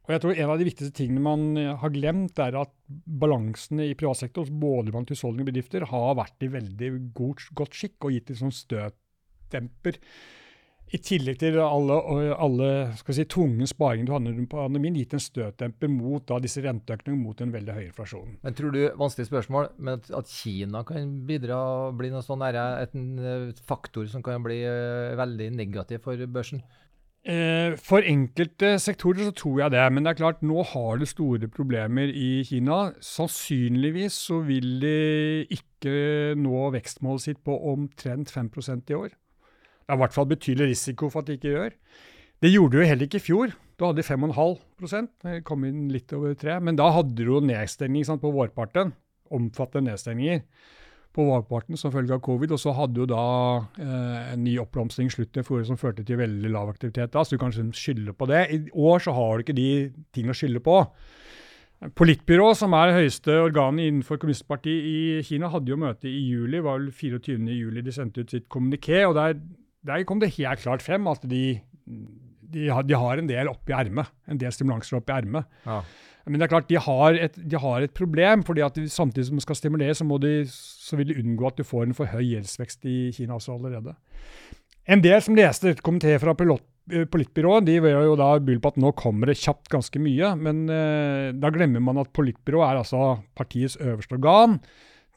[0.03, 2.73] Og jeg tror En av de viktigste tingene man eh, har glemt, er at
[3.07, 7.79] balansene i privat sektor, både blant husholdninger og bedrifter, har vært i veldig god, godt
[7.79, 10.01] skikk og gitt en sånn støtdemper.
[10.93, 11.95] I tillegg til alle,
[12.35, 12.67] alle
[12.99, 17.39] si, tunge sparingene du hadde under pandemien, gitt en støtdemper mot da, disse renteøkningene mot
[17.41, 18.35] en veldig høy inflasjon.
[18.43, 23.07] Men tror du, vanskelig spørsmål, men at Kina kan bidra og bli noe sånn en
[23.17, 26.61] eh, faktor som kan bli eh, veldig negativ for børsen?
[27.23, 31.07] Eh, for enkelte sektorer så tror jeg det, men det er klart nå har det
[31.07, 32.91] store problemer i Kina.
[32.99, 34.97] Sannsynligvis så vil de
[35.55, 39.15] ikke nå vekstmålet sitt på omtrent 5% i år.
[39.15, 41.79] Det er i hvert fall betydelig risiko for at de ikke gjør.
[42.43, 43.55] Det gjorde de jo heller ikke i fjor.
[43.79, 47.39] Da hadde de 5,5 Det kom inn litt over 3 Men da hadde de jo
[47.39, 48.91] nedstengning sant, på vårparten.
[49.31, 50.43] Omfattende nedstengninger
[51.13, 52.53] på valgparten som følge av covid.
[52.55, 53.25] Og så hadde jo da
[53.79, 57.35] eh, en ny oppblomstring i slutten av som førte til veldig lav aktivitet da, så
[57.35, 58.45] du kan liksom skylde på det.
[58.53, 59.69] I år så har du ikke de
[60.15, 60.79] tingene å skylde på.
[61.99, 66.61] Politbyrå, som er høyeste organet innenfor kommunistpartiet i Kina, hadde jo møte i juli.
[66.63, 67.43] var vel 24.
[67.51, 69.03] juli de sendte ut sitt kommuniké.
[69.05, 69.35] og der,
[69.83, 73.75] der, kom det helt klart frem at de, de, har, de har en del oppi
[73.75, 74.07] ermet.
[74.27, 75.49] En del stimulanser oppi ermet.
[75.67, 75.81] Ja.
[76.25, 78.43] Men det er klart, de har et, de har et problem.
[78.43, 81.63] fordi at Samtidig som de skal stimulere, så, de, så, vil de unngå at du
[81.63, 83.95] får en for høy gjeldsvekst i Kina også allerede.
[84.87, 88.73] En del som leste et komité fra pilot, Politbyrået, de var jo da bull på
[88.73, 90.33] at nå kommer det kjapt ganske mye.
[90.35, 94.57] Men eh, da glemmer man at Politbyrået er altså partiets øverste organ.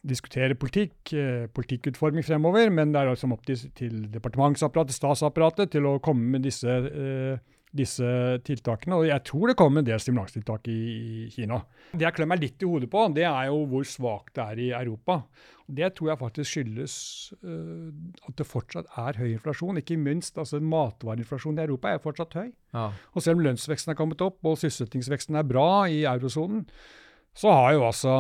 [0.07, 5.91] Diskuterer politikk, eh, politikkutforming fremover, men det er liksom opp til, til departementsapparatet, statsapparatet, til
[5.91, 7.43] å komme med disse, eh,
[7.75, 8.07] disse
[8.47, 9.01] tiltakene.
[9.01, 10.79] Og jeg tror det kommer en del stimulanstiltak i,
[11.27, 11.61] i Kina.
[11.93, 14.63] Det jeg klør meg litt i hodet på, det er jo hvor svakt det er
[14.63, 15.21] i Europa.
[15.67, 16.93] Det tror jeg faktisk skyldes
[17.43, 17.89] uh,
[18.29, 19.81] at det fortsatt er høy inflasjon.
[19.81, 22.53] Ikke minst altså matvareinflasjonen i Europa er fortsatt høy.
[22.77, 22.91] Ja.
[23.15, 26.69] Og selv om lønnsveksten er kommet opp og sysselsettingsveksten er bra i eurosonen,
[27.37, 28.13] så har jo altså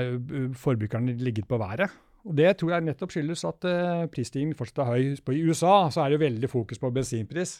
[0.00, 1.92] eh, forbrukerne ligget på været.
[2.24, 5.34] Og Det tror jeg nettopp skyldes at uh, prisstigningen fortsatt er høy.
[5.36, 7.58] I USA så er det jo veldig fokus på bensinpris.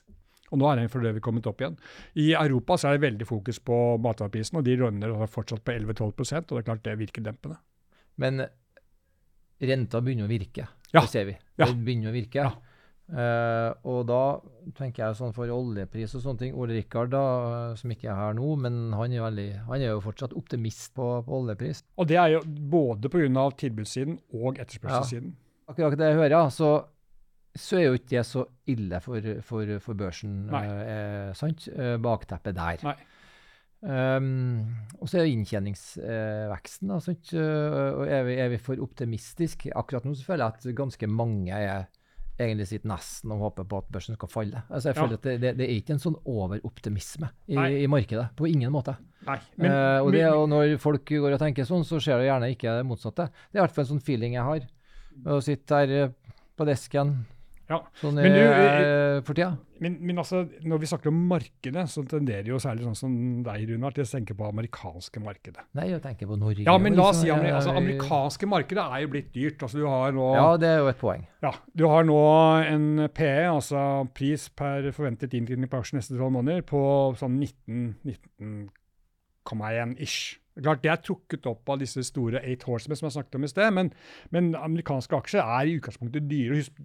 [0.53, 1.79] Og nå er den for øvrig kommet opp igjen.
[2.21, 6.53] I Europa så er det veldig fokus på matvareprisen, og de rønner fortsatt på 11-12%
[6.53, 7.59] og det er klart det virker dempende.
[8.21, 8.45] Men
[9.65, 10.69] renta begynner å virke.
[10.93, 11.03] Ja.
[11.03, 11.35] Det ser vi.
[11.59, 11.67] Ja.
[11.67, 12.47] Det begynner å virke.
[12.47, 12.55] Ja.
[13.05, 14.21] Uh, og da
[14.79, 17.25] tenker jeg sånn for oljepris og sånne ting Ole Rikard, da,
[17.69, 20.95] eh, som ikke er her nå, men han er, veldig, han er jo fortsatt optimist
[20.97, 21.83] på, på oljepris.
[22.01, 23.45] Og det er jo både pga.
[23.61, 25.35] tilbudssiden og etterspørselssiden.
[25.69, 26.71] Akkurat det jeg hører, så,
[27.55, 30.47] så er jo ikke det så ille for, for, for børsen.
[30.51, 30.65] Nei.
[30.67, 31.69] Eh, sant?
[31.71, 32.83] Eh, bakteppet der.
[32.87, 32.97] Nei.
[33.85, 34.63] Um,
[34.97, 36.89] og så er jo inntjeningsveksten.
[36.89, 37.35] da, sant?
[37.37, 39.75] Eh, og er vi, er vi for optimistiske?
[39.77, 41.85] Akkurat nå så føler jeg at ganske mange er
[42.41, 44.63] egentlig sitter nesten og håper på at børsen skal falle.
[44.67, 45.03] Altså jeg Ja.
[45.05, 48.25] føler at det, det, det er ikke en sånn overoptimisme i, i markedet.
[48.35, 48.97] På ingen måte.
[49.29, 49.37] Nei.
[49.61, 52.51] Men, uh, og, det, og når folk går og tenker sånn, så skjer det gjerne
[52.57, 53.29] ikke det motsatte.
[53.53, 54.67] Det er i hvert fall en sånn feeling jeg har.
[55.31, 56.11] Å sitte her eh,
[56.59, 57.13] på desken
[57.71, 59.55] Ja, sånn Men du, eh, for tida.
[59.81, 63.15] Men, men altså, når vi snakker om markedet, så tenderer jo særlig sånn som
[63.47, 65.65] deg, Runar, til å tenke på amerikanske markedet.
[65.77, 66.67] Nei, jeg tenker på Norge.
[66.67, 69.65] Ja, men la oss liksom, si altså, eh, amerikanske markedet er jo blitt dyrt.
[69.65, 71.27] Altså, du har nå Ja, det er jo et poeng.
[71.45, 72.21] Ja, du har nå
[72.69, 73.83] en PE, altså
[74.15, 76.85] pris per forventet inntjening på aksjer neste tolv måneder, på
[77.21, 80.37] sånn 19 19,1 ish.
[80.55, 83.51] Klart Det er trukket opp av disse store eight horsemen som jeg snakket om i
[83.51, 83.91] sted, men,
[84.31, 86.61] men amerikanske aksjer er i utgangspunktet dyre.
[86.61, 86.85] Husk,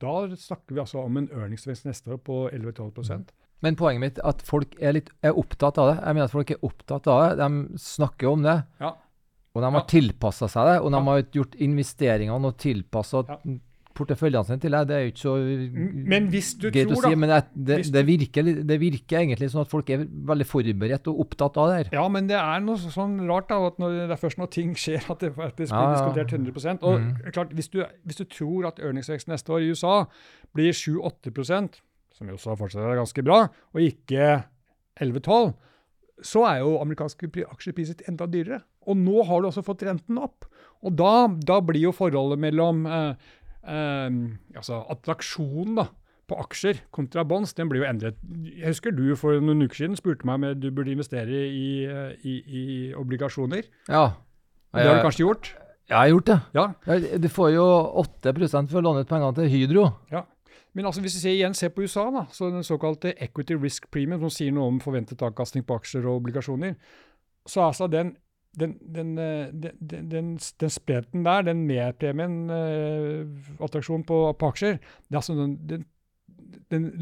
[0.00, 3.30] da snakker vi altså om en earningsvekst neste år på 11-12%
[3.62, 6.04] Men poenget mitt er at folk er litt er opptatt av det.
[6.04, 7.36] Jeg mener at folk er opptatt av det.
[7.38, 8.56] De snakker om det.
[8.80, 8.90] Ja.
[9.54, 9.86] Og de har Ja.
[9.88, 10.80] tilpassa seg det.
[10.82, 11.04] Og de Ja.
[11.04, 13.38] har gjort investeringene og tilpassa Ja.
[13.94, 14.88] Porteføljene sine til deg.
[14.88, 15.34] Det er jo ikke så
[16.12, 19.20] Men hvis du greit tror, å da si, men det, det, det, virker, det virker
[19.20, 21.90] egentlig sånn at folk er veldig forberedt og opptatt av det her.
[21.98, 24.76] Ja, men det er noe sånn rart da, at når, det er først når ting
[24.78, 25.98] skjer at det faktisk blir Ja, ja.
[25.98, 27.10] diskutert 100 Og mm.
[27.34, 29.96] klart, hvis du, hvis du tror at earningsveksten neste år i USA
[30.54, 31.34] blir 7-8
[32.14, 33.40] som jo også fortsatt er ganske bra,
[33.74, 34.44] og ikke
[35.02, 35.54] 11-12
[36.24, 38.60] så er jo amerikanske aksjepriser enda dyrere.
[38.88, 40.46] Og nå har du også fått renten opp.
[40.84, 43.32] Og da, da blir jo forholdet mellom eh,
[43.66, 45.86] altså attraksjonen da,
[46.28, 48.16] på aksjer kontra bonds, den blir jo endret.
[48.48, 52.14] Jeg husker du for noen uker siden spurte meg om du burde investere i, eh,
[52.24, 52.64] i, i
[52.96, 53.68] obligasjoner.
[53.88, 54.06] Ja.
[54.72, 55.50] Jeg, det har du kanskje gjort?
[55.84, 56.38] Jeg har gjort det.
[56.56, 56.64] Ja.
[56.88, 57.66] Ja, Du får jo
[58.00, 58.32] 8
[58.70, 59.90] for å låne ut pengene til Hydro.
[60.12, 60.24] ja.
[60.74, 63.84] Men altså, hvis vi ser, igjen ser på USA, da, så den såkalte equity risk
[63.94, 66.74] premium, som sier noe om forventet avkastning på aksjer og obligasjoner,
[67.46, 68.16] så er altså den
[68.60, 73.26] den, den, eh, den, den, den, den spretten der, den medpremien, eh,
[74.06, 75.84] på, på aksjer, det er altså den,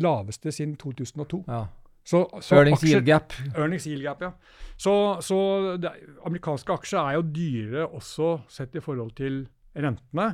[0.01, 1.45] laveste siden 2002.
[1.49, 1.65] Ja.
[2.05, 3.33] Så, så Earnings aksjer- yield gap.
[3.57, 4.31] Earnings yield gap, ja.
[4.77, 5.39] Så, så
[5.79, 5.93] det,
[6.27, 9.45] amerikanske aksjer er jo dyrere også sett i forhold til
[9.77, 10.33] rentene.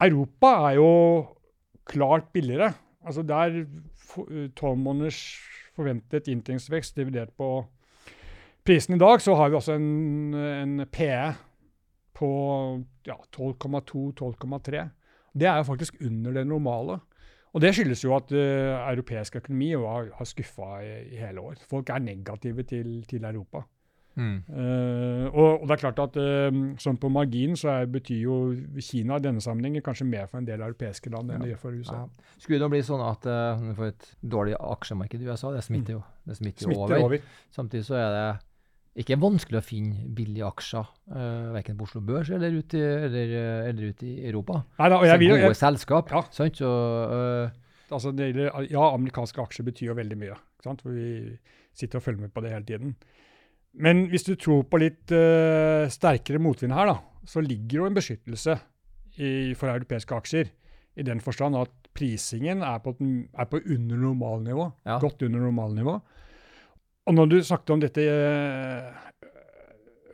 [0.00, 0.90] Europa er jo
[1.88, 2.72] klart billigere.
[3.04, 3.64] Altså der
[4.56, 5.18] tolv måneders
[5.76, 7.66] forventet inntektsvekst dividert på
[8.68, 11.34] prisen i dag, så har vi altså en, en PE
[12.18, 12.30] på
[13.08, 14.88] ja, 12,2-12,3.
[15.38, 16.98] Det er jo faktisk under det normale.
[17.56, 21.58] Og det skyldes jo at uh, europeisk økonomi har, har skuffa i, i hele år.
[21.70, 23.64] Folk er negative til, til Europa.
[24.18, 24.42] Mm.
[24.50, 28.38] Uh, og, og det er klart at uh, sånn på margin så er, betyr jo
[28.82, 31.44] Kina i denne sammenhengen kanskje mer for en del europeiske land enn Ja.
[31.44, 32.00] det gjør for USA.
[32.02, 32.34] Ja.
[32.42, 36.00] Skulle det bli sånn at uh, du får et dårlig aksjemarked i USA, det smitter
[36.00, 36.72] jo, det smitter jo.
[36.72, 37.06] Smitter over.
[37.06, 37.32] over.
[37.54, 38.26] Samtidig så er det
[38.98, 43.34] ikke vanskelig å finne billige aksjer, uh, verken på Oslo Børs eller ute i, eller,
[43.38, 44.62] eh, eller ute i Europa.
[44.80, 46.10] Nei, da, og jeg vil, gode selskap.
[46.14, 46.24] Ja.
[46.34, 46.58] Sant?
[46.58, 46.72] Så,
[47.12, 50.38] uh, altså gjelder, ja, amerikanske aksjer betyr jo veldig mye.
[50.82, 51.08] Vi
[51.78, 52.96] sitter og følger med på det hele tiden.
[53.78, 56.98] Men hvis du tror på litt uh, sterkere motvind her, da,
[57.28, 58.56] så ligger jo en beskyttelse
[59.18, 60.50] i, for europeiske aksjer.
[60.98, 63.02] I den forstand at prisingen er på, et,
[63.38, 64.70] er på under normalnivå.
[64.88, 64.98] Ja.
[65.02, 66.00] Godt under normalnivå.
[67.08, 68.88] Og når du snakket om dette eh,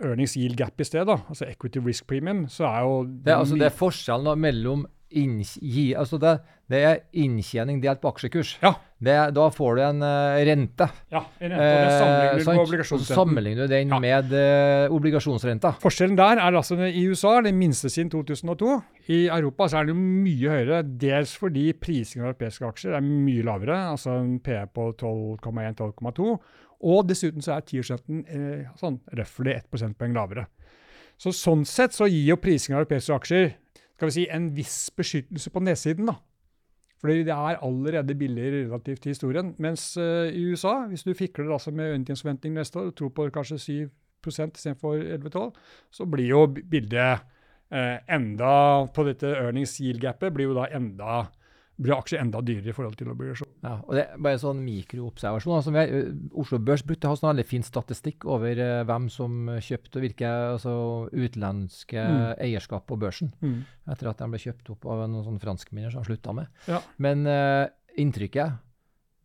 [0.05, 3.41] earnings yield gap i sted, da, altså equity risk premium, så er jo det, er,
[3.41, 6.33] altså, det er forskjellen mellom gi, altså det,
[6.71, 8.57] det er inntjening delt på aksjekurs.
[8.65, 8.73] Ja.
[9.05, 10.89] Det, da får du en uh, rente.
[11.13, 12.57] Ja, en rente, og det sammenligner du sant?
[12.57, 13.07] med obligasjonsrenten.
[13.07, 14.01] så sammenligner du den Ja.
[14.01, 15.75] med uh, obligasjonsrenta.
[15.83, 18.75] Forskjellen der er altså i USA er det minste siden 2002.
[19.13, 23.45] I Europa så er jo mye høyere, dels fordi prisingen av europeiske aksjer er mye
[23.47, 26.39] lavere, altså en PE på 12,1-12,2.
[26.85, 30.47] Og dessuten så er tiårsrenten eh, sånn røftlig 1 prosentpoeng lavere.
[31.21, 33.53] Så sånn sett så gir jo prisingen av europeiske aksjer
[33.95, 36.11] skal vi si, en viss beskyttelse på nedsiden.
[36.11, 36.17] da.
[37.05, 39.55] Fordi det er allerede billigere relativt til historien.
[39.59, 43.29] Mens eh, i USA, hvis du fikler altså med økningsforventning neste år og tror på
[43.31, 43.59] kanskje
[44.25, 45.51] 7% istedenfor 11-12,
[45.93, 47.21] så blir jo bildet
[47.71, 51.27] eh, enda På dette earnings yield-gapet blir jo da enda
[51.77, 53.49] blir aksjer enda dyrere i forhold til obligasjon.
[53.65, 55.55] Ja, og det er bare en sånn mikroobservasjon.
[55.57, 56.03] Altså, ø,
[56.39, 60.05] Oslo Børs brukte å ha sånn veldig fin statistikk over uh, hvem som kjøpte og
[60.07, 60.75] hvilke altså,
[61.13, 62.23] utenlandske Mm.
[62.47, 63.33] eierskap på børsen,
[63.91, 66.47] etter at de ble kjøpt opp av noen sånne franskmenner som slutta med.
[66.71, 66.79] Ja.
[67.03, 67.67] Men uh,
[67.99, 68.59] inntrykket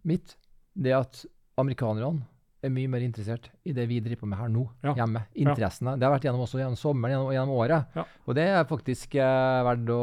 [0.09, 0.35] mitt
[0.73, 1.25] det er at
[1.59, 2.23] amerikanerne
[2.61, 4.93] er mye mer interessert i det vi driver på med her nå, Ja.
[4.93, 5.21] hjemme.
[5.35, 5.93] Interessene.
[5.97, 7.85] Det har vært gjennom også gjennom sommeren gjennom, gjennom året.
[7.95, 8.03] Ja.
[8.27, 10.01] Og det er faktisk eh, verdt å,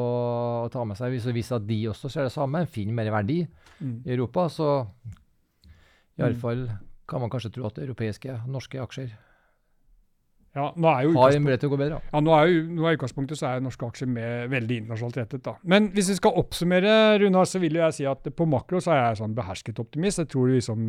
[0.65, 1.13] å ta med seg.
[1.13, 3.47] Hvis, hvis at de også ser det samme, finner mer verdi
[3.81, 4.03] Mm.
[4.07, 4.87] i Europa, så
[6.17, 6.23] Mm.
[6.25, 6.63] iallfall
[7.07, 9.11] kan man kanskje tro at europeiske, norske aksjer
[10.57, 11.99] Ja, nå er jo ha en mulighet til å gå bedre.
[12.09, 15.43] Ja, nå er jo nå er utgangspunktet så er norske aksjer med veldig internasjonalt rettet.
[15.45, 15.53] da.
[15.69, 19.03] Men hvis vi skal oppsummere, Runar, så vil jeg si at på makro så er
[19.03, 20.23] jeg sånn behersket optimist.
[20.25, 20.89] Jeg tror liksom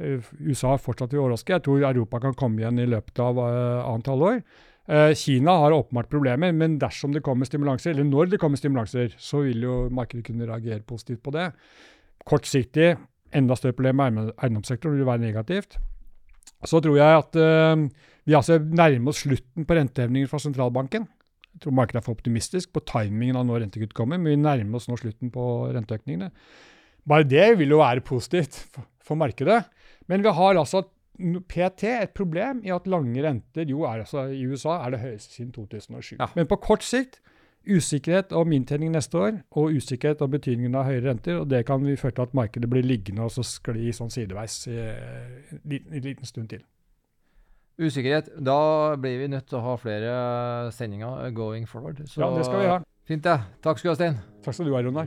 [0.00, 1.52] eh, USA fortsatt vil overraske.
[1.52, 4.40] Jeg tror Europa kan komme igjen i løpet av uh, annet halvår.
[4.88, 9.12] Eh, Kina har åpenbart problemer, men dersom det kommer stimulanser, eller når det kommer stimulanser,
[9.20, 11.50] så vil jo markedet kunne reagere positivt på det.
[12.26, 12.94] Kortsiktig,
[13.34, 15.76] enda større problem med eiendom- eiendomssektoren vil være negativt.
[16.64, 17.86] Så tror jeg at eh,
[18.28, 21.08] vi altså nærmer oss slutten på rentehevninger fra sentralbanken.
[21.52, 24.78] Jeg tror markedet er for optimistisk på timingen av når rentekutt kommer, men vi nærmer
[24.78, 26.30] oss nå slutten på renteøkningene.
[27.08, 29.62] Bare det vil jo være positivt for, for markedet.
[30.08, 30.84] Men vi har altså
[31.48, 35.34] PT et problem i at lange renter jo er altså i USA er det høyeste
[35.34, 36.16] siden 2007.
[36.18, 36.30] Ja.
[36.38, 37.20] Men på kort sikt
[37.68, 41.38] usikkerhet om inntjening neste år og usikkerhet om betydningen av høyere renter.
[41.38, 44.64] og Det kan vi føre til at markedet blir liggende og så skli sånn sideveis
[44.66, 46.64] en liten stund til.
[47.82, 48.28] Usikkerhet.
[48.38, 48.58] Da
[48.96, 50.14] blir vi nødt til å ha flere
[50.72, 52.02] sendinger going forward.
[52.06, 52.78] Så Ja, det skal vi ha.
[53.08, 53.38] fint, det.
[53.62, 54.18] Takk skal du ha, Stein.
[54.44, 55.06] Takk skal du ha, Runar.